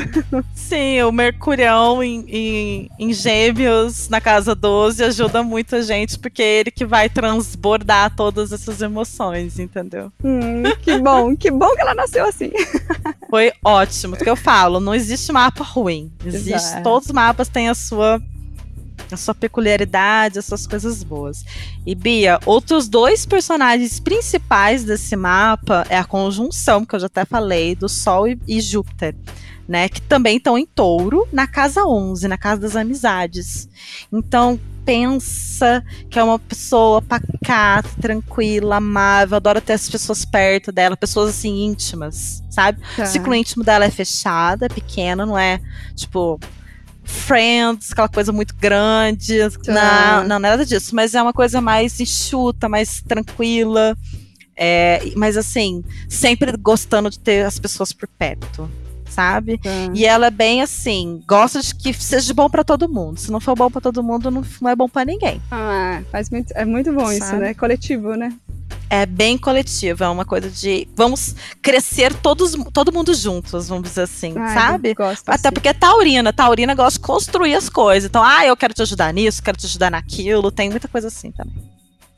[0.54, 6.42] Sim, o Mercurião em, em, em Gêmeos na casa 12 ajuda muito a gente, porque
[6.42, 10.10] é ele que vai transbordar todas essas emoções, entendeu?
[10.22, 12.50] Hum, que bom, que bom que ela nasceu assim.
[13.30, 14.14] Foi ótimo.
[14.14, 16.10] O que eu falo, não existe mapa ruim.
[16.24, 16.82] Existe, Exato.
[16.82, 18.20] todos os mapas têm a sua
[19.10, 21.44] a sua peculiaridade, as suas coisas boas.
[21.86, 27.24] E Bia, outros dois personagens principais desse mapa é a conjunção, que eu já até
[27.24, 29.14] falei, do Sol e, e Júpiter,
[29.68, 33.68] né, que também estão em Touro, na casa 11, na casa das amizades.
[34.12, 40.96] Então, pensa que é uma pessoa pacata, tranquila, amável, adora ter as pessoas perto dela,
[40.96, 42.80] pessoas assim íntimas, sabe?
[42.96, 43.04] Tá.
[43.04, 45.60] O ciclo íntimo dela é fechado, é pequeno, não é
[45.94, 46.38] tipo
[47.04, 49.38] Friends, aquela coisa muito grande.
[49.68, 50.94] Não, não, nada disso.
[50.94, 53.96] Mas é uma coisa mais enxuta, mais tranquila.
[54.56, 58.70] É, mas assim, sempre gostando de ter as pessoas por perto.
[59.08, 59.58] sabe?
[59.58, 59.70] Tá.
[59.94, 63.18] E ela é bem assim, gosta de que seja bom pra todo mundo.
[63.20, 65.40] Se não for bom pra todo mundo, não, não é bom pra ninguém.
[65.50, 67.40] Ah, faz muito, é muito bom isso, Sabe?
[67.42, 67.54] né?
[67.54, 68.32] Coletivo, né?
[69.02, 74.02] É bem coletivo, é uma coisa de vamos crescer todos, todo mundo juntos, vamos dizer
[74.02, 74.94] assim, Ai, sabe?
[74.94, 75.52] Gosto Até assim.
[75.52, 78.08] porque é taurina, taurina gosta de construir as coisas.
[78.08, 81.32] Então, ah, eu quero te ajudar nisso, quero te ajudar naquilo, tem muita coisa assim
[81.32, 81.54] também.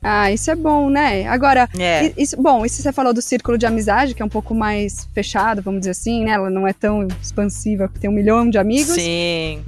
[0.03, 1.27] Ah, isso é bom, né?
[1.27, 2.13] Agora, É.
[2.17, 5.63] isso, bom, isso você falou do círculo de amizade, que é um pouco mais fechado,
[5.63, 6.33] vamos dizer assim, né?
[6.33, 8.95] Ela não é tão expansiva, tem um milhão de amigos.
[8.95, 9.65] Sim.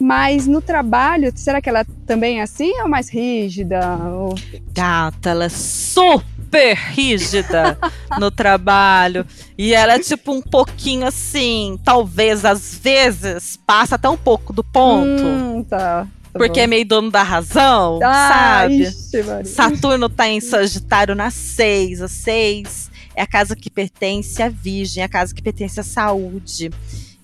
[0.00, 3.96] Mas no trabalho, será que ela também é assim ou mais rígida?
[4.12, 4.34] Ou...
[4.72, 6.31] Gata, ela é super
[6.74, 7.78] rígida
[8.18, 9.26] no trabalho.
[9.56, 14.62] E ela é tipo um pouquinho assim, talvez às vezes passa até um pouco do
[14.62, 15.22] ponto.
[15.22, 16.06] Hum, tá.
[16.32, 16.70] tá porque é bom.
[16.70, 18.82] meio dono da razão, ah, sabe?
[18.82, 19.44] Ixi.
[19.46, 22.02] Saturno tá em Sagitário na 6.
[22.02, 26.70] A 6 é a casa que pertence à Virgem, a casa que pertence à saúde.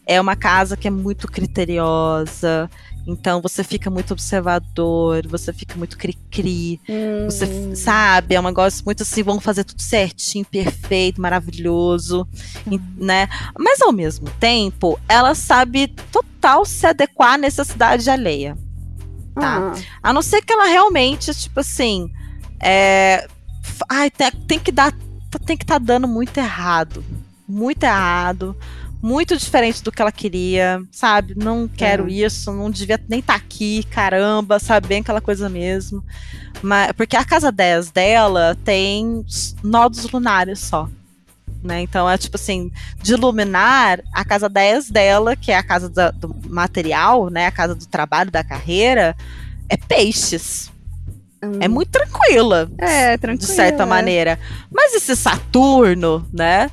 [0.06, 2.70] É uma casa que é muito criteriosa.
[3.10, 6.78] Então você fica muito observador, você fica muito cri-cri.
[7.24, 12.28] Você Hum, f- sabe, é um negócio muito assim, vamos fazer tudo certinho, perfeito, maravilhoso,
[12.70, 13.26] e- né?
[13.58, 18.54] Mas ao mesmo tempo, ela sabe total se adequar à necessidade alheia.
[19.34, 19.72] tá.
[19.74, 22.10] ah, A não ser que ela realmente, tipo assim,
[22.60, 23.26] é,
[23.88, 24.92] ai, tem, tem que dar,
[25.46, 27.02] tem que estar dando muito errado,
[27.48, 28.54] muito errado,
[29.02, 31.34] muito diferente do que ela queria, sabe?
[31.36, 32.08] Não quero Uhum.
[32.08, 34.88] isso, não devia nem estar aqui, caramba, sabe?
[34.88, 36.04] Bem aquela coisa mesmo.
[36.62, 39.24] Mas, porque a casa 10 dela tem
[39.62, 40.88] nodos lunares só.
[41.62, 41.80] Né?
[41.82, 42.70] Então é tipo assim,
[43.02, 47.46] de luminar, a casa 10 dela, que é a casa da- do material, né?
[47.46, 49.16] A casa do trabalho, da carreira,
[49.68, 50.70] é peixes.
[51.42, 51.58] hum.
[51.60, 53.52] É muito tranquila, É, de tranquilo.
[53.52, 53.86] certa é.
[53.86, 54.38] maneira.
[54.72, 56.68] Mas esse Saturno, né?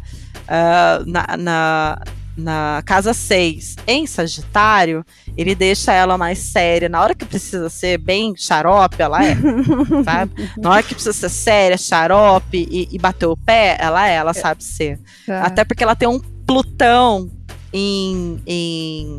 [0.48, 2.02] Ah, na, na,
[2.38, 5.06] na casa 6, em Sagitário,
[5.38, 6.90] ele deixa ela mais séria.
[6.90, 9.36] Na hora que precisa ser bem xarope, ela é.
[10.04, 10.50] sabe?
[10.58, 14.34] Na hora que precisa ser séria, xarope e, e bater o pé, ela é, ela
[14.34, 15.00] sabe ser.
[15.26, 15.42] Tá.
[15.44, 17.32] Até porque ela tem um Plutão
[17.74, 19.18] em, em,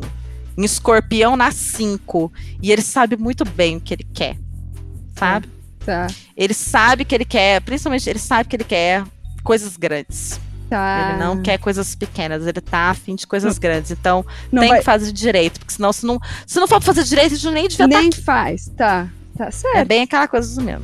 [0.57, 2.31] em escorpião na 5.
[2.61, 4.37] E ele sabe muito bem o que ele quer.
[5.13, 5.49] Sabe?
[5.83, 9.03] Tá, Ele sabe que ele quer, principalmente ele sabe que ele quer
[9.43, 10.39] coisas grandes.
[10.69, 11.09] Tá.
[11.11, 13.91] Ele não quer coisas pequenas, ele tá afim de coisas grandes.
[13.91, 16.93] Então Não tem vai- que fazer direito, porque senão, se não, se não for pra
[16.93, 19.07] fazer direito, a gente nem devia estar Nem faz, tá.
[19.37, 19.87] Tá É certo.
[19.87, 20.83] bem aquela coisa mesmo.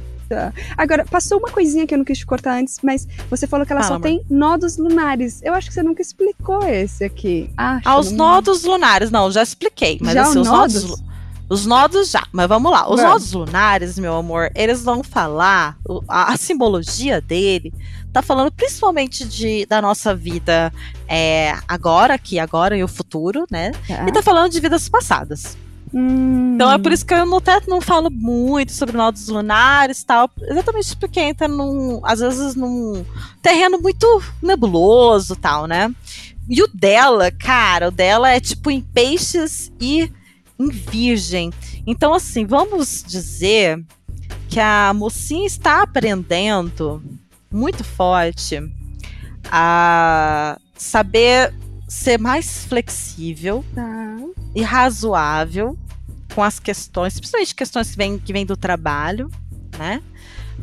[0.75, 3.71] Agora, passou uma coisinha que eu não quis te cortar antes, mas você falou que
[3.71, 5.41] ela Fala, só tem nodos lunares.
[5.43, 7.51] Eu acho que você nunca explicou esse aqui.
[7.55, 9.99] Acho, Aos não- nodos lunares, não, já expliquei.
[10.01, 10.83] Mas Já assim, os os nodos.
[10.85, 11.03] nodos?
[11.49, 12.89] Os nodos já, mas vamos lá.
[12.89, 13.03] Os Vamos.
[13.11, 17.71] nodos lunares, meu amor, eles vão falar, a, a simbologia dele
[18.13, 20.71] tá falando principalmente de, da nossa vida
[21.07, 23.71] é, agora, aqui, agora e o futuro, né?
[23.87, 24.05] Tá.
[24.07, 25.57] E tá falando de vidas passadas.
[25.93, 30.01] Hum, Então é por isso que eu não, até não falo muito sobre nodos lunares
[30.01, 30.29] e tal.
[30.41, 31.99] Exatamente porque entra num.
[32.03, 33.03] Às vezes num
[33.41, 34.07] terreno muito
[34.41, 35.93] nebuloso tal, né?
[36.49, 40.11] E o dela, cara, o dela é tipo em peixes e
[40.59, 41.51] em virgem.
[41.85, 43.83] Então, assim, vamos dizer
[44.49, 47.01] que a mocinha está aprendendo
[47.53, 48.59] muito forte
[49.51, 51.53] a saber
[51.87, 54.17] ser mais flexível Tá.
[54.55, 55.77] e razoável
[56.33, 59.29] com as questões, principalmente questões que vêm que vêm do trabalho,
[59.77, 60.01] né?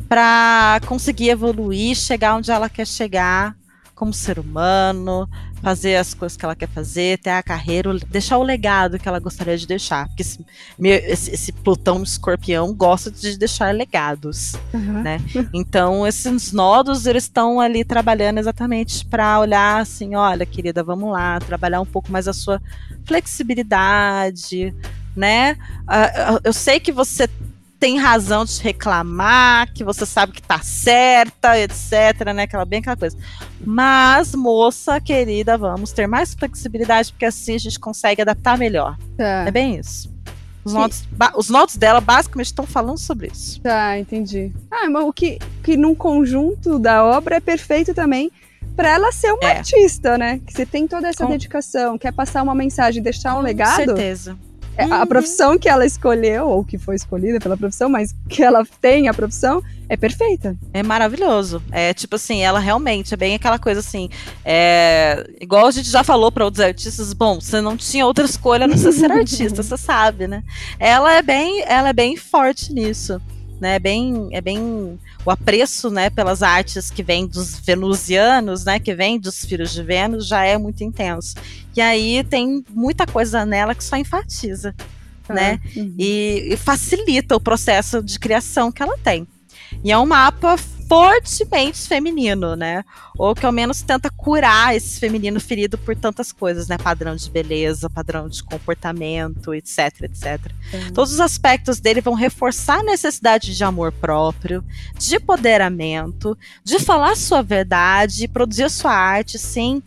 [0.09, 3.55] Para conseguir evoluir, chegar onde ela quer chegar
[3.95, 5.29] como ser humano,
[5.61, 9.19] fazer as coisas que ela quer fazer, ter a carreira, deixar o legado que ela
[9.19, 10.07] gostaria de deixar.
[10.07, 10.45] Porque esse,
[10.79, 14.53] esse- esse Plutão escorpião gosta de deixar legados.
[14.73, 15.01] Aham.
[15.03, 15.17] Né?
[15.53, 21.39] Então, esses nodos, eles estão ali trabalhando exatamente para olhar assim, olha, querida, vamos lá,
[21.39, 22.61] trabalhar um pouco mais a sua
[23.05, 24.73] flexibilidade,
[25.15, 25.57] né?
[25.87, 27.27] Ah, eu sei que você
[27.81, 32.43] tem razão de reclamar, que você sabe que tá certa, etc, né?
[32.43, 33.17] Aquela bem aquela coisa.
[33.65, 38.95] Mas, moça querida, vamos ter mais flexibilidade, porque assim a gente consegue adaptar melhor.
[39.17, 39.45] Tá.
[39.47, 40.11] É bem isso.
[40.63, 40.73] Os
[41.11, 43.59] ba- os nodos dela basicamente estão falando sobre isso.
[43.61, 44.53] Tá, entendi.
[44.69, 48.31] Ah, mas o que, que num conjunto da obra é perfeito também
[48.75, 49.57] para ela ser uma É.
[49.57, 50.39] artista, né?
[50.45, 53.75] Que você tem toda essa Com- dedicação, quer passar uma mensagem, deixar um Com legado.
[53.77, 54.37] certeza.
[54.77, 55.07] É, A Uhum.
[55.07, 59.13] profissão que ela escolheu, ou que foi escolhida pela profissão, mas que ela tem a
[59.13, 60.55] profissão, é perfeita.
[60.73, 61.61] É maravilhoso.
[61.71, 64.09] É tipo assim, ela realmente é bem aquela coisa assim.
[64.45, 68.65] É, igual a gente já falou para outros artistas, bom, você não tinha outra escolha
[68.65, 70.43] a não ser ser artista, você sabe, né?
[70.79, 73.21] Ela é bem, ela é bem forte nisso.
[73.61, 73.77] Né?
[73.77, 79.19] Bem, é bem o apreço, né, pelas artes que vem dos venusianos, né, que vem
[79.19, 81.35] dos filhos de Vênus, já é muito intenso.
[81.75, 84.75] E aí tem muita coisa nela que só enfatiza,
[85.29, 85.59] ah, né?
[85.77, 85.93] Uhum.
[85.97, 89.27] E, e facilita o processo de criação que ela tem.
[89.83, 90.57] E é um mapa
[90.91, 92.83] fortemente feminino, né?
[93.17, 96.77] Ou que ao menos tenta curar esse feminino ferido por tantas coisas, né?
[96.77, 100.51] Padrão de beleza, padrão de comportamento, etc, etc.
[100.73, 100.91] Uhum.
[100.93, 104.61] Todos os aspectos dele vão reforçar a necessidade de amor próprio,
[104.99, 109.81] de empoderamento, de falar sua verdade, produzir sua arte sem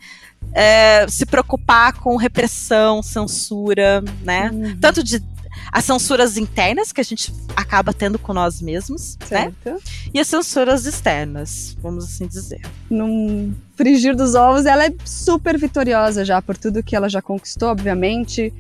[0.55, 4.51] é, se preocupar com repressão, censura, né?
[4.51, 4.79] Uhum.
[4.81, 5.23] Tanto de
[5.71, 9.27] as censuras internas que a gente acaba tendo com nós mesmos, né?
[9.27, 9.71] certo.
[9.71, 9.77] né?
[10.13, 12.61] E as censuras externas, vamos assim dizer.
[12.91, 17.71] Num frigir dos ovos, ela é super vitoriosa já por tudo que ela já conquistou,
[17.71, 18.53] obviamente.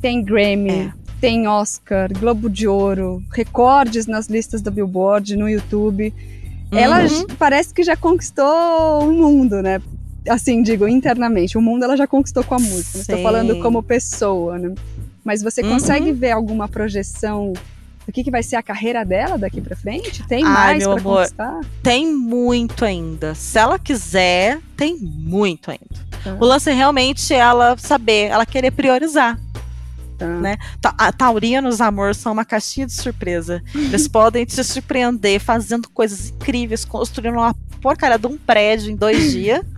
[0.00, 0.92] Tem Grammy, é.
[1.20, 6.12] tem Oscar, Globo de Ouro, recordes nas listas da Billboard, no YouTube.
[6.70, 6.78] Uhum.
[6.78, 6.98] Ela
[7.38, 9.80] parece que já conquistou o mundo, né?
[10.28, 11.56] Assim, digo, internamente.
[11.56, 12.98] O mundo ela já conquistou com a música.
[12.98, 14.74] Estou falando como pessoa, né?
[15.28, 15.72] Mas você uhum.
[15.74, 17.52] consegue ver alguma projeção
[18.06, 20.26] do que, que vai ser a carreira dela daqui para frente?
[20.26, 21.60] Tem Ai, mais para conquistar?
[21.82, 23.34] Tem muito ainda.
[23.34, 26.08] Se ela quiser, tem muito ainda.
[26.24, 26.34] Tá.
[26.40, 29.38] O lance é realmente ela saber, ela querer priorizar.
[30.16, 30.26] Tá.
[30.26, 30.56] Né?
[30.82, 33.62] A taurinos, amor, são uma caixinha de surpresa.
[33.76, 39.30] Eles podem te surpreender fazendo coisas incríveis, construindo uma porcaria de um prédio em dois
[39.32, 39.60] dias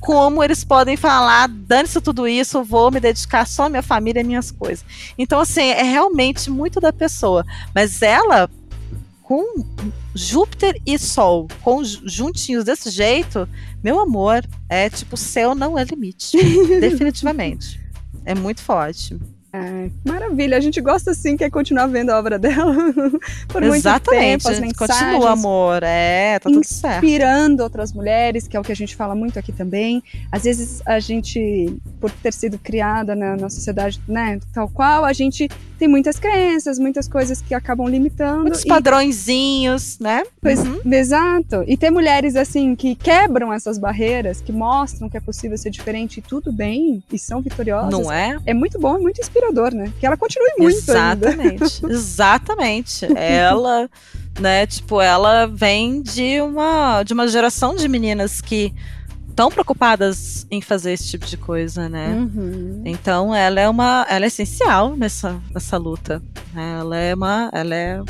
[0.00, 4.24] como eles podem falar, dane-se tudo isso, vou me dedicar só à minha família e
[4.24, 4.84] minhas coisas.
[5.16, 7.44] Então, assim, é realmente muito da pessoa.
[7.74, 8.50] Mas ela,
[9.22, 9.64] com
[10.14, 13.48] Júpiter e Sol, com juntinhos desse jeito,
[13.82, 16.36] meu amor, é tipo, céu não é limite.
[16.80, 17.80] definitivamente.
[18.24, 19.18] É muito forte.
[19.56, 22.74] É, maravilha, a gente gosta sim, quer continuar vendo a obra dela
[23.46, 24.76] por Exatamente, muito tempo, as mensagens.
[24.76, 27.04] Continua, amor, é, tá tudo certo.
[27.04, 30.02] Inspirando outras mulheres, que é o que a gente fala muito aqui também.
[30.32, 35.12] Às vezes a gente, por ter sido criada na, na sociedade, né, tal qual, a
[35.12, 35.48] gente
[35.84, 38.42] tem muitas crenças, muitas coisas que acabam limitando.
[38.42, 38.68] Muitos e...
[38.68, 40.22] padrõezinhos, né?
[40.40, 40.80] Pois, uhum.
[40.90, 41.62] Exato.
[41.66, 46.18] E ter mulheres assim que quebram essas barreiras, que mostram que é possível ser diferente
[46.18, 47.90] e tudo bem, e são vitoriosas.
[47.90, 48.38] Não é?
[48.46, 49.92] É muito bom, é muito inspirador inspirador, né?
[49.98, 51.84] Que ela continue muito Exatamente.
[51.86, 53.06] Exatamente.
[53.16, 53.88] Ela,
[54.40, 58.72] né, tipo, ela vem de uma de uma geração de meninas que
[59.34, 62.14] estão preocupadas em fazer esse tipo de coisa, né?
[62.14, 62.82] Uhum.
[62.84, 66.22] Então ela é uma, ela é essencial nessa, nessa luta.
[66.54, 66.76] Né?
[66.78, 68.00] Ela é uma, ela é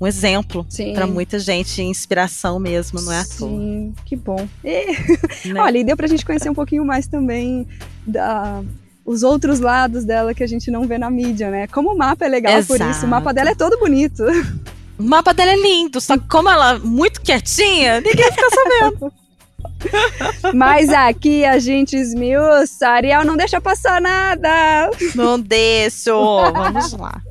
[0.00, 3.48] um exemplo para muita gente, inspiração mesmo, não é à toa.
[3.48, 4.48] Sim, que bom.
[4.64, 4.86] E,
[5.52, 5.60] né?
[5.60, 7.66] Olha, e deu pra gente conhecer um pouquinho mais também
[8.04, 8.62] da
[9.04, 11.66] os outros lados dela que a gente não vê na mídia, né?
[11.68, 12.78] Como o mapa é legal Exato.
[12.78, 14.22] por isso, o mapa dela é todo bonito.
[14.98, 19.12] O mapa dela é lindo, só que como ela é muito quietinha, ninguém fica sabendo.
[20.54, 22.88] Mas aqui a gente esmiuça.
[22.88, 24.90] Ariel, não deixa passar nada.
[25.14, 26.12] Não deixo.
[26.52, 27.22] Vamos lá.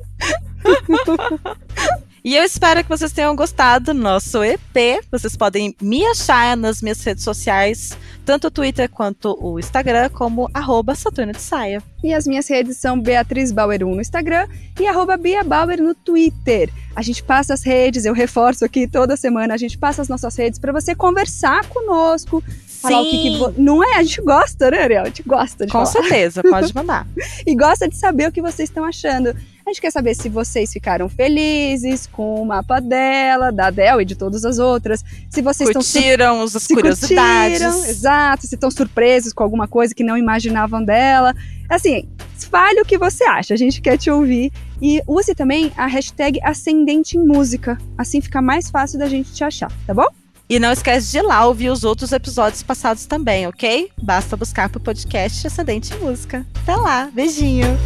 [2.22, 5.02] E eu espero que vocês tenham gostado do nosso EP.
[5.10, 10.50] Vocês podem me achar nas minhas redes sociais, tanto o Twitter quanto o Instagram, como
[10.52, 11.82] arroba Saturno de Saia.
[12.04, 14.46] E as minhas redes são Beatriz Bauer 1 no Instagram
[14.78, 16.70] e arroba Bia Bauer no Twitter.
[16.94, 20.36] A gente passa as redes, eu reforço aqui toda semana, a gente passa as nossas
[20.36, 22.44] redes para você conversar conosco,
[22.80, 23.08] falar Sim.
[23.08, 23.96] o que, que Não é?
[23.96, 25.02] A gente gosta, né, Ariel?
[25.02, 26.08] A gente gosta de Com falar.
[26.08, 27.06] certeza, pode mandar.
[27.46, 29.34] e gosta de saber o que vocês estão achando.
[29.66, 34.04] A gente quer saber se vocês ficaram felizes com o mapa dela, da Del e
[34.04, 35.04] de todas as outras.
[35.28, 37.62] Se vocês curtiram estão as curiosidades.
[37.62, 41.34] Curtiram, exato, se estão surpresos com alguma coisa que não imaginavam dela.
[41.68, 42.08] Assim,
[42.50, 44.50] fale o que você acha, a gente quer te ouvir.
[44.82, 47.78] E use também a hashtag Ascendente em Música.
[47.96, 50.08] Assim fica mais fácil da gente te achar, tá bom?
[50.50, 53.88] E não esquece de ir lá ouvir os outros episódios passados também, ok?
[54.02, 56.44] Basta buscar pro podcast Ascendente Música.
[56.64, 57.78] Até lá, beijinho!